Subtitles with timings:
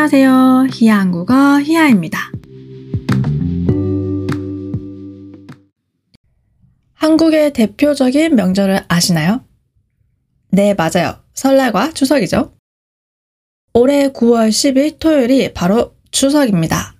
[0.00, 0.68] 안녕하세요.
[0.72, 2.30] 히야 한국어 히야입니다.
[6.94, 9.44] 한국의 대표적인 명절을 아시나요?
[10.52, 11.16] 네, 맞아요.
[11.34, 12.54] 설날과 추석이죠.
[13.74, 16.94] 올해 9월 10일 토요일이 바로 추석입니다.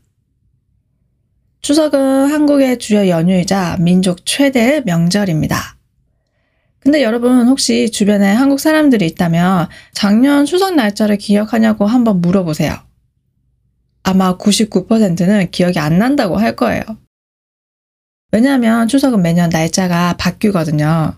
[1.63, 5.77] 추석은 한국의 주요 연휴이자 민족 최대의 명절입니다.
[6.81, 12.88] 근데 여러분 혹시 주변에 한국 사람들이 있다면 작년 추석 날짜를 기억하냐고 한번 물어보세요.
[14.09, 16.83] 아마 99%는 기억이 안 난다고 할 거예요.
[18.33, 21.15] 왜냐하면 추석은 매년 날짜가 바뀌거든요.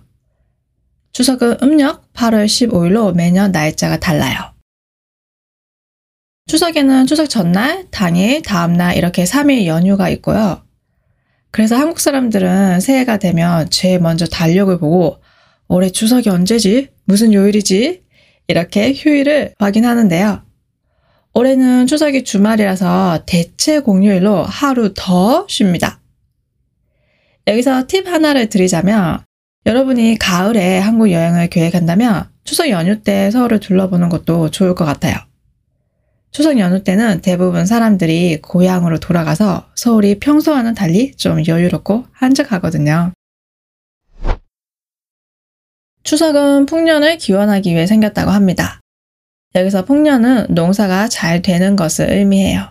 [1.12, 4.54] 추석은 음력 8월 15일로 매년 날짜가 달라요.
[6.48, 10.64] 추석에는 추석 전날, 당일, 다음날 이렇게 3일 연휴가 있고요.
[11.52, 15.20] 그래서 한국 사람들은 새해가 되면 제일 먼저 달력을 보고
[15.68, 16.88] 올해 추석이 언제지?
[17.04, 18.02] 무슨 요일이지?
[18.48, 20.49] 이렇게 휴일을 확인하는데요.
[21.32, 26.00] 올해는 추석이 주말이라서 대체 공휴일로 하루 더 쉽니다.
[27.46, 29.20] 여기서 팁 하나를 드리자면
[29.66, 35.16] 여러분이 가을에 한국 여행을 계획한다면 추석 연휴 때 서울을 둘러보는 것도 좋을 것 같아요.
[36.32, 43.12] 추석 연휴 때는 대부분 사람들이 고향으로 돌아가서 서울이 평소와는 달리 좀 여유롭고 한적하거든요.
[46.02, 48.79] 추석은 풍년을 기원하기 위해 생겼다고 합니다.
[49.54, 52.70] 여기서 풍년은 농사가 잘 되는 것을 의미해요.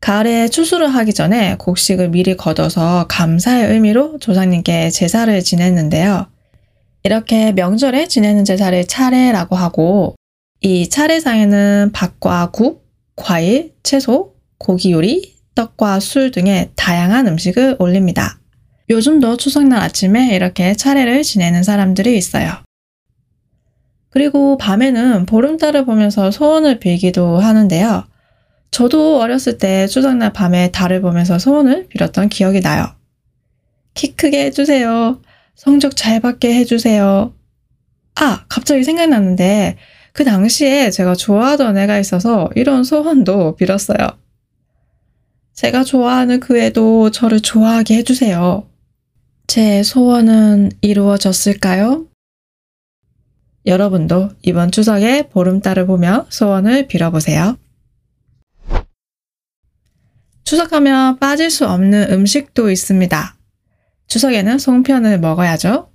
[0.00, 6.26] 가을에 추수를 하기 전에 곡식을 미리 걷어서 감사의 의미로 조상님께 제사를 지냈는데요.
[7.02, 10.14] 이렇게 명절에 지내는 제사를 차례라고 하고
[10.60, 12.86] 이 차례상에는 밥과 국,
[13.16, 18.38] 과일, 채소, 고기 요리, 떡과 술 등의 다양한 음식을 올립니다.
[18.90, 22.52] 요즘도 추석날 아침에 이렇게 차례를 지내는 사람들이 있어요.
[24.14, 28.04] 그리고 밤에는 보름달을 보면서 소원을 빌기도 하는데요.
[28.70, 32.86] 저도 어렸을 때 추석날 밤에 달을 보면서 소원을 빌었던 기억이 나요.
[33.92, 35.20] 키 크게 해주세요.
[35.56, 37.34] 성적 잘 받게 해주세요.
[38.14, 39.78] 아, 갑자기 생각났는데
[40.12, 43.98] 그 당시에 제가 좋아하던 애가 있어서 이런 소원도 빌었어요.
[45.54, 48.64] 제가 좋아하는 그 애도 저를 좋아하게 해주세요.
[49.48, 52.13] 제 소원은 이루어졌을까요?
[53.66, 57.56] 여러분도 이번 추석에 보름달을 보며 소원을 빌어보세요.
[60.44, 63.36] 추석하면 빠질 수 없는 음식도 있습니다.
[64.08, 65.90] 추석에는 송편을 먹어야죠.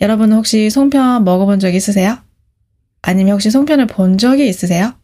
[0.00, 2.18] 여러분 혹시 송편 먹어본 적 있으세요?
[3.02, 4.94] 아니면 혹시 송편을 본 적이 있으세요?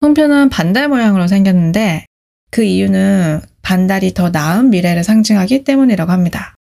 [0.00, 2.06] 송편은 반달 모양으로 생겼는데
[2.50, 6.54] 그 이유는 반달이 더 나은 미래를 상징하기 때문이라고 합니다.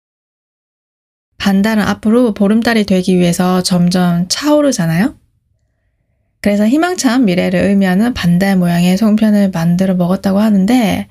[1.44, 5.14] 반달은 앞으로 보름달이 되기 위해서 점점 차오르잖아요?
[6.40, 11.10] 그래서 희망찬 미래를 의미하는 반달 모양의 송편을 만들어 먹었다고 하는데,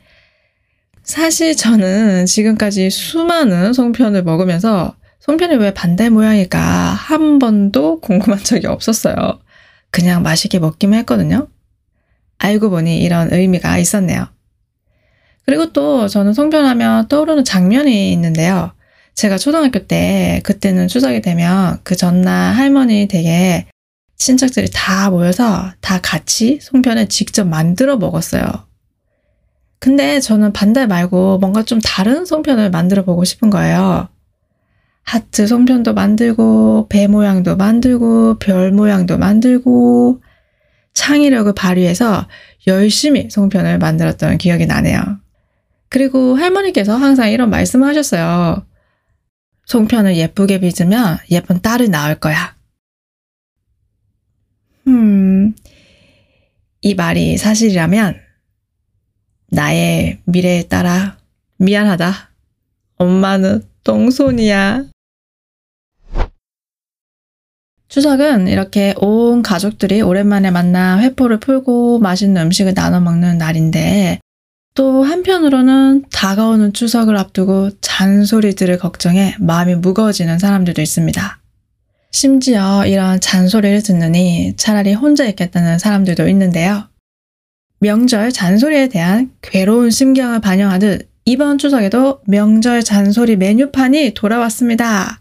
[1.03, 9.39] 사실 저는 지금까지 수많은 송편을 먹으면서 송편이 왜 반달 모양일까 한 번도 궁금한 적이 없었어요.
[9.91, 11.49] 그냥 맛있게 먹기만 했거든요.
[12.39, 14.29] 알고 보니 이런 의미가 있었네요.
[15.45, 18.73] 그리고 또 저는 송편하면 떠오르는 장면이 있는데요.
[19.15, 23.67] 제가 초등학교 때 그때는 추석이 되면 그 전날 할머니 댁에
[24.17, 28.45] 친척들이 다 모여서 다 같이 송편을 직접 만들어 먹었어요.
[29.79, 34.09] 근데 저는 반달 말고 뭔가 좀 다른 송편을 만들어 보고 싶은 거예요.
[35.03, 40.23] 하트 송편도 만들고, 배 모양도 만들고, 별 모양도 만들고,
[40.95, 42.29] 창의력을 발휘해서
[42.69, 45.01] 열심히 송편을 만들었던 기억이 나네요.
[45.89, 48.65] 그리고 할머니께서 항상 이런 말씀을 하셨어요.
[49.73, 52.55] 송편을 예쁘게 빚으면 예쁜 딸이 나올 거야.
[54.87, 55.55] 음,
[56.83, 58.21] 이 말이 사실이라면
[59.49, 61.17] 나의 미래에 따라
[61.57, 62.13] 미안하다.
[62.97, 64.85] 엄마는 똥손이야.
[67.89, 74.21] 추석은 이렇게 온 가족들이 오랜만에 만나 회포를 풀고 맛있는 음식을 나눠 먹는 날인데
[74.75, 81.39] 또 한편으로는 다가오는 추석을 앞두고 잔소리들을 걱정해 마음이 무거워지는 사람들도 있습니다.
[82.11, 86.89] 심지어 이런 잔소리를 듣느니 차라리 혼자 있겠다는 사람들도 있는데요.
[87.81, 95.21] 명절 잔소리에 대한 괴로운 심경을 반영하듯 이번 추석에도 명절 잔소리 메뉴판이 돌아왔습니다.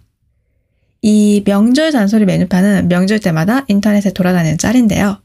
[1.02, 5.18] 이 명절 잔소리 메뉴판은 명절 때마다 인터넷에 돌아다니는 짤인데요.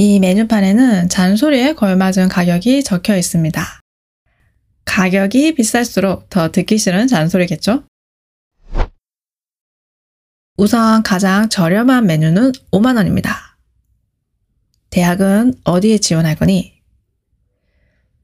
[0.00, 3.80] 이 메뉴판에는 잔소리에 걸맞은 가격이 적혀 있습니다.
[4.84, 7.82] 가격이 비쌀수록 더 듣기 싫은 잔소리겠죠?
[10.56, 13.30] 우선 가장 저렴한 메뉴는 5만원입니다.
[14.90, 16.80] 대학은 어디에 지원할 거니?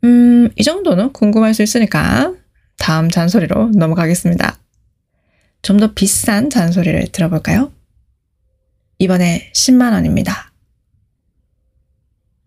[0.05, 2.35] 음, 이 정도는 궁금할 수 있으니까
[2.79, 4.59] 다음 잔소리로 넘어가겠습니다.
[5.63, 7.73] 좀 더 비싼 잔소리를 들어볼까요?
[8.99, 10.54] 이번에 10만원입니다.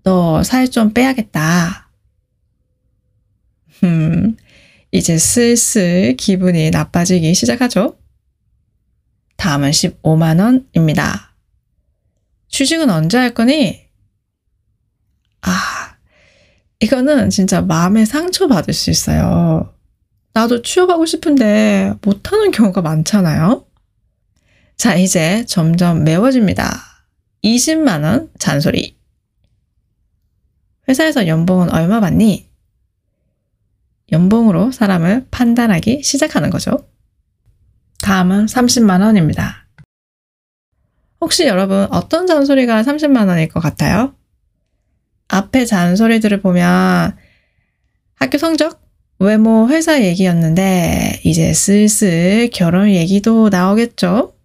[0.07, 1.89] 너 살 좀 빼야겠다.
[3.83, 4.38] 음,
[4.92, 7.98] 이제 슬슬 기분이 나빠지기 시작하죠?
[9.36, 11.27] 다음은 15만원입니다.
[12.48, 13.81] 취직은 언제 할 거니?
[15.42, 15.98] 아,
[16.80, 19.75] 이거는 진짜 마음에 상처받을 수 있어요.
[20.33, 23.65] 나도 취업하고 싶은데 못하는 경우가 많잖아요?
[24.77, 26.81] 자, 이제 점점 매워집니다.
[27.44, 28.97] 20만원 잔소리.
[30.88, 32.50] 회사에서 연봉은 얼마 받니?
[34.12, 36.88] 연봉으로 사람을 판단하기 시작하는 거죠.
[38.01, 39.68] 다음은 30만 원입니다.
[41.19, 44.16] 혹시 여러분 어떤 잔소리가 30만 원일 것 같아요?
[45.28, 47.18] 앞에 잔소리들을 보면
[48.16, 48.81] 학교 성적,
[49.19, 54.36] 외모, 회사 얘기였는데 이제 슬슬 결혼 얘기도 나오겠죠?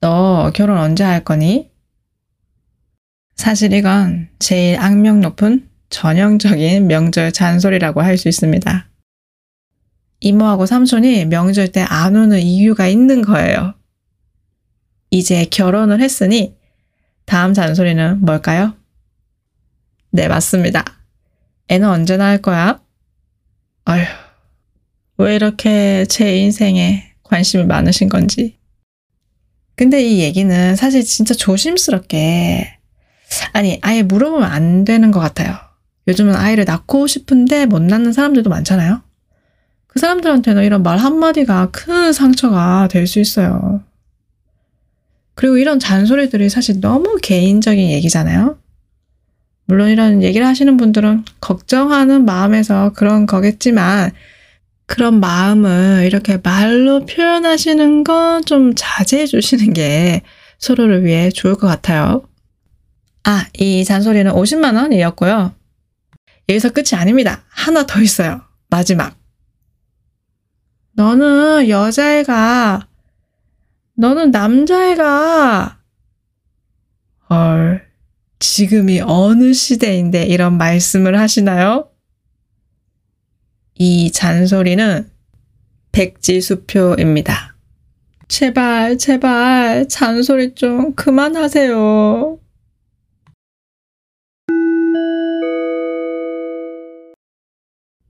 [0.00, 1.70] 너 결혼 언제 할 거니?
[3.36, 8.88] 사실 이건 제일 악명 높은 전형적인 명절 잔소리라고 할 수 있습니다.
[10.20, 13.74] 이모하고 삼촌이 명절 때 안 오는 이유가 있는 거예요.
[15.10, 16.56] 이제 결혼을 했으니
[17.26, 18.74] 다음 잔소리는 뭘까요?
[20.10, 20.84] 네, 맞습니다.
[21.68, 22.80] 애는 언제나 할 거야?
[23.84, 24.02] 아휴,
[25.18, 28.56] 왜 이렇게 제 인생에 관심이 많으신 건지.
[29.76, 32.75] 근데 이 얘기는 사실 진짜 조심스럽게,
[33.52, 35.56] 아니, 아예 물어보면 안 되는 것 같아요.
[36.08, 39.02] 요즘은 아이를 낳고 싶은데 못 낳는 사람들도 많잖아요.
[39.86, 43.82] 그 사람들한테는 이런 말 한마디가 큰 상처가 될 수 있어요.
[45.34, 48.58] 그리고 이런 잔소리들이 사실 너무 개인적인 얘기잖아요.
[49.66, 54.12] 물론 이런 얘기를 하시는 분들은 걱정하는 마음에서 그런 거겠지만
[54.86, 60.22] 그런 마음을 이렇게 말로 표현하시는 건 좀 자제해 주시는 게
[60.58, 62.22] 서로를 위해 좋을 것 같아요.
[63.28, 65.52] 아, 이 잔소리는 50만 원이었고요.
[66.48, 67.42] 여기서 끝이 아닙니다.
[67.48, 68.42] 하나 더 있어요.
[68.70, 69.16] 마지막.
[70.92, 72.86] 너는 여자애가
[73.96, 75.80] 너는 남자애가
[77.28, 77.84] 헐
[78.38, 81.90] 지금이 어느 시대인데 이런 말씀을 하시나요?
[83.74, 85.10] 이 잔소리는
[85.90, 87.56] 백지수표입니다.
[88.28, 92.45] 제발, 제발, 잔소리 좀 그만하세요.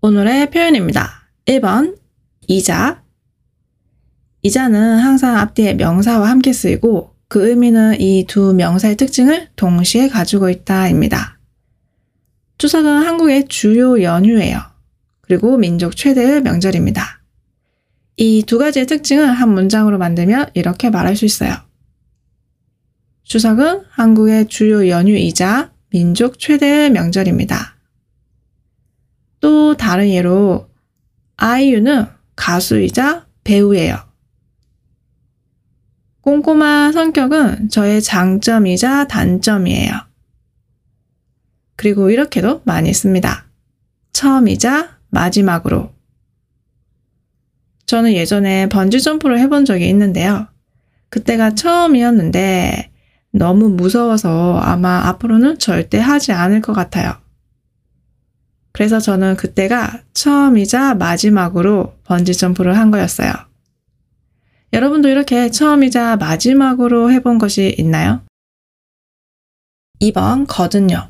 [0.07, 1.29] 오늘의 표현입니다.
[1.47, 1.97] 1번,
[2.47, 3.03] 이자.
[4.43, 11.41] 이자는 항상 앞뒤에 명사와 함께 쓰이고 그 의미는 이 두 명사의 특징을 동시에 가지고 있다입니다.
[12.59, 14.61] 추석은 한국의 주요 연휴예요.
[15.23, 17.25] 그리고 민족 최대의 명절입니다.
[18.19, 21.53] 이 두 가지의 특징을 한 문장으로 만들면 이렇게 말할 수 있어요.
[23.25, 27.76] 추석은 한국의 주요 연휴이자 민족 최대의 명절입니다.
[29.41, 30.69] 또 다른 예로
[31.37, 33.99] 아이유는 가수이자 배우예요.
[36.23, 39.93] 꼼꼼한 성격은 저의 장점이자 단점이에요.
[41.77, 43.47] 그리고 이렇게도 많이 씁니다.
[44.13, 45.93] 처음이자 마지막으로.
[47.87, 50.49] 저는 예전에 번지점프를 해본 적이 있는데요.
[51.11, 52.91] 그때가 처음이었는데
[53.31, 57.15] 너무 무서워서 아마 앞으로는 절대 하지 않을 것 같아요.
[58.77, 63.33] 그래서 저는 그때가 처음이자 마지막으로 번지점프를 한 거였어요.
[64.75, 68.21] 여러분도 이렇게 처음이자 마지막으로 해본 것이 있나요?
[70.03, 71.09] 2번 거든요.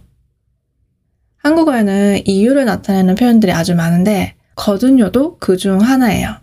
[1.38, 6.37] 한국어에는 이유를 나타내는 표현들이 아주 많은데 거든요도 그 중 하나예요.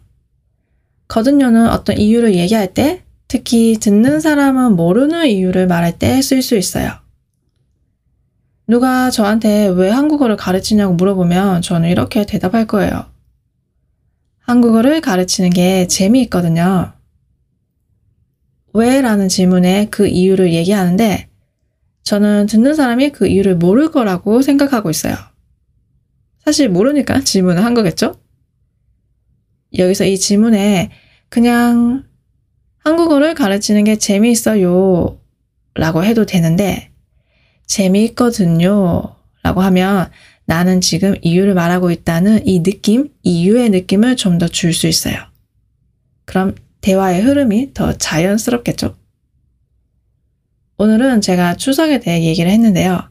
[1.07, 7.02] 거든요는 어떤 이유를 얘기할 때 특히 듣는 사람은 모르는 이유를 말할 때 쓸 수 있어요.
[8.67, 13.05] 누가 저한테 왜 한국어를 가르치냐고 물어보면 저는 이렇게 대답할 거예요.
[14.39, 16.93] 한국어를 가르치는 게 재미있거든요.
[18.73, 19.01] 왜?
[19.01, 21.29] 라는 질문에 그 이유를 얘기하는데
[22.03, 25.15] 저는 듣는 사람이 그 이유를 모를 거라고 생각하고 있어요.
[26.43, 28.15] 사실 모르니까 질문을 한 거겠죠?
[29.77, 30.91] 여기서 이 질문에
[31.29, 32.03] 그냥
[32.79, 35.19] 한국어를 가르치는 게 재미있어요
[35.75, 36.92] 라고 해도 되는데
[37.73, 40.09] 재미있거든요 라고 하면
[40.45, 45.15] 나는 지금 이유를 말하고 있다는 이 느낌, 이유의 느낌을 좀 더 줄 수 있어요.
[46.25, 48.95] 그럼 대화의 흐름이 더 자연스럽겠죠.
[50.77, 53.09] 오늘은 제가 추석에 대해 얘기를 했는데요.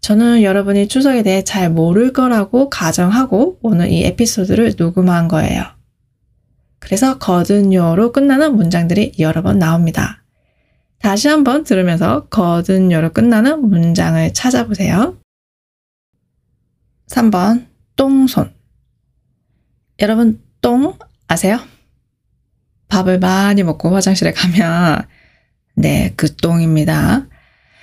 [0.00, 5.64] 저는 여러분이 추석에 대해 잘 모를 거라고 가정하고 오늘 이 에피소드를 녹음한 거예요.
[6.80, 10.19] 그래서 거든요로 끝나는 문장들이 여러 번 나옵니다.
[11.00, 15.16] 다시 한번 들으면서 거든요로 끝나는 문장을 찾아보세요.
[17.08, 17.66] 3번
[17.96, 18.52] 똥손
[20.00, 21.58] 여러분 똥 아세요?
[22.88, 25.06] 밥을 많이 먹고 화장실에 가면
[25.74, 27.26] 네, 그 똥입니다.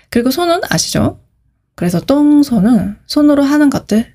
[0.09, 1.19] 그리고 손은 아시죠?
[1.75, 4.13] 그래서 똥손은 손으로 하는 것들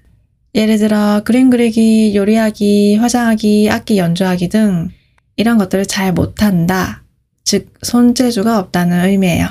[0.54, 4.90] 예를 들어 그림 그리기, 요리하기, 화장하기, 악기 연주하기 등
[5.36, 7.01] 이런 것들을 잘 못한다.
[7.44, 9.48] 즉 손재주가 없다는 의미예요.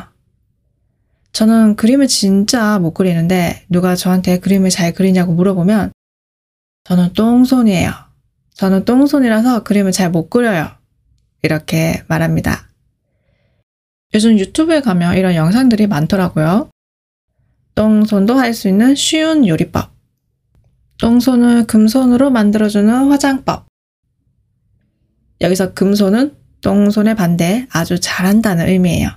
[1.33, 5.91] 저는 그림을 진짜 못 그리는데 누가 저한테 그림을 잘 그리냐고 물어보면
[6.83, 7.91] 저는 똥손이에요.
[8.55, 10.69] 저는 똥손이라서 그림을 잘 못 그려요.
[11.43, 12.69] 이렇게 말합니다.
[14.13, 16.69] 요즘 유튜브에 가면 이런 영상들이 많더라고요.
[17.75, 19.89] 똥손도 할 수 있는 쉬운 요리법.
[20.99, 23.65] 똥손을 금손으로 만들어주는 화장법.
[25.39, 29.09] 여기서 금손은 똥손의 반대 아주 잘한다는 의미예요.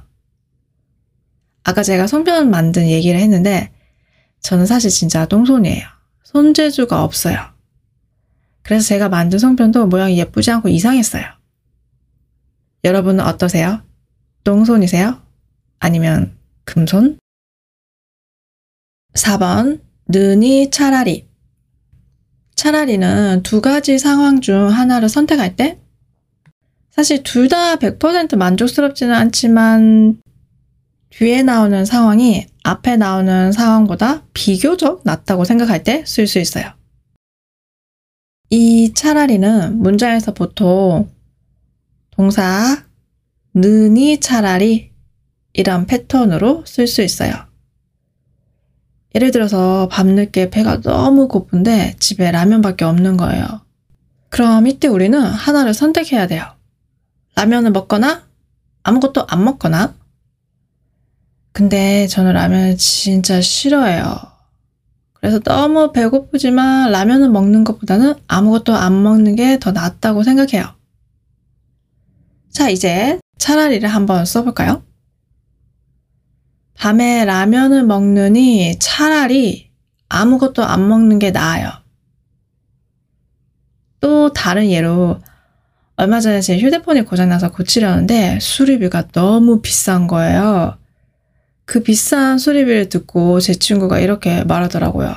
[1.64, 3.72] 아까 제가 손편 만든 얘기를 했는데
[4.40, 5.86] 저는 사실 진짜 똥손이에요.
[6.24, 7.38] 손재주가 없어요.
[8.62, 11.24] 그래서 제가 만든 손편도 모양이 예쁘지 않고 이상했어요.
[12.82, 13.82] 여러분은 어떠세요?
[14.44, 15.22] 똥손이세요?
[15.78, 17.18] 아니면 금손?
[19.14, 21.26] 4번 는이 차라리
[22.54, 25.78] 차라리는 두 가지 상황 중 하나를 선택할 때
[26.94, 30.20] 사실 둘 다 100% 만족스럽지는 않지만
[31.10, 36.64] 뒤에 나오는 상황이 앞에 나오는 상황보다 비교적 낫다고 생각할 때 쓸 수 있어요.
[38.50, 41.10] 이 차라리는 문장에서 보통
[42.10, 42.84] 동사
[43.54, 44.92] 는이 차라리
[45.52, 47.32] 이런 패턴으로 쓸 수 있어요.
[49.16, 53.46] 예를 들어서 밤늦게 배가 너무 고픈데 집에 라면밖에 없는 거예요.
[54.28, 56.53] 그럼 이때 우리는 하나를 선택해야 돼요.
[57.34, 58.26] 라면을 먹거나
[58.82, 59.94] 아무것도 안 먹거나.
[61.52, 64.34] 근데 저는 라면을 진짜 싫어해요.
[65.14, 70.74] 그래서 너무 배고프지만 라면을 먹는 것보다는 아무것도 안 먹는 게 더 낫다고 생각해요.
[72.50, 74.82] 자, 이제 차라리를 한번 써볼까요?
[76.74, 79.70] 밤에 라면을 먹느니 차라리
[80.08, 81.70] 아무것도 안 먹는 게 나아요.
[84.00, 85.20] 또 다른 예로
[85.96, 90.76] 얼마 전에 제 휴대폰이 고장나서 고치려는데 수리비가 너무 비싼 거예요.
[91.64, 95.14] 그 비싼 수리비를 듣고 제 친구가 이렇게 말하더라고요.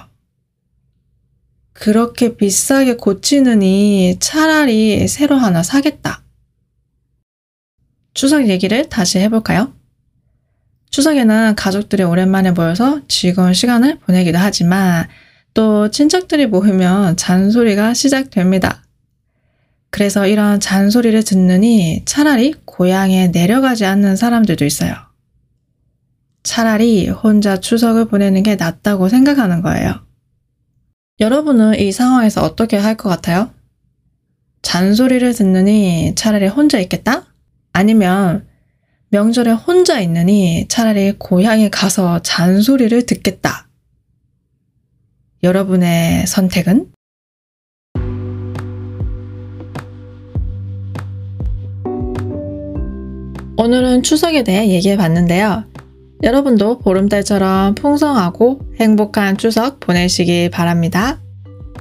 [1.74, 6.24] 그렇게 비싸게 고치느니 차라리 새로 하나 사겠다.
[8.14, 9.74] 추석 얘기를 다시 해볼까요?
[10.90, 15.08] 추석에는 가족들이 오랜만에 모여서 즐거운 시간을 보내기도 하지만
[15.54, 18.87] 또 친척들이 모이면 잔소리가 시작됩니다.
[19.90, 24.94] 그래서 이런 잔소리를 듣느니 차라리 고향에 내려가지 않는 사람들도 있어요.
[26.44, 30.06] 차라리 혼자 추석을 보내는 게 낫다고 생각하는 거예요.
[31.20, 33.52] 여러분은 이 상황에서 어떻게 할 것 같아요?
[34.62, 37.26] 잔소리를 듣느니 차라리 혼자 있겠다?
[37.74, 38.46] 아니면
[39.10, 43.68] 명절에 혼자 있느니 차라리 고향에 가서 잔소리를 듣겠다.
[45.44, 46.92] 여러분의 선택은?
[53.58, 55.64] 오늘은 추석에 대해 얘기해 봤는데요.
[56.24, 61.20] 여러분도 보름달처럼 풍성하고 행복한 추석 보내시기 바랍니다.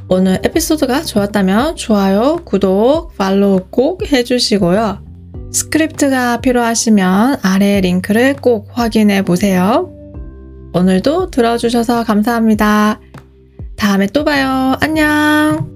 [0.09, 5.04] 오늘 에피소드가 좋았다면 좋아요, 구독, 팔로우 꼭 해주시고요.
[5.52, 9.90] 스크립트가 필요하시면 아래 링크를 꼭 확인해 보세요.
[10.75, 13.00] 오늘도 들어주셔서 감사합니다.
[13.76, 14.76] 다음에 또 봐요.
[14.80, 15.75] 안녕!